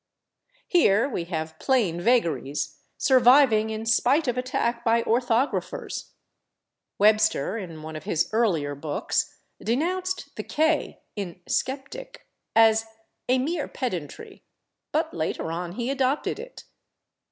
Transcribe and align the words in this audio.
Here 0.67 1.07
we 1.07 1.25
have 1.25 1.59
plain 1.59 2.01
vagaries, 2.01 2.77
surviving 2.97 3.69
in 3.69 3.85
spite 3.85 4.27
of 4.27 4.35
attack 4.35 4.83
by 4.83 5.03
orthographers. 5.03 6.13
Webster, 6.97 7.55
in 7.55 7.83
one 7.83 7.95
of 7.95 8.05
his 8.05 8.27
earlier 8.33 8.73
books, 8.73 9.35
denounced 9.63 10.35
the 10.37 10.43
/k/ 10.43 10.97
in 11.15 11.39
/skeptic/ 11.47 12.15
as 12.55 12.87
"a 13.29 13.37
mere 13.37 13.67
pedantry," 13.67 14.41
but 14.91 15.13
later 15.13 15.51
on 15.51 15.73
he 15.73 15.91
adopted 15.91 16.39
it. 16.39 16.63